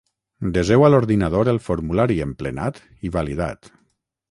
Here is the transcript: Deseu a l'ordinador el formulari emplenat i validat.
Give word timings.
Deseu 0.53 0.85
a 0.85 0.89
l'ordinador 0.93 1.51
el 1.53 1.61
formulari 1.67 2.19
emplenat 2.27 2.83
i 3.09 3.13
validat. 3.21 3.73